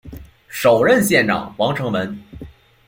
[0.47, 2.19] 首任县长王成文。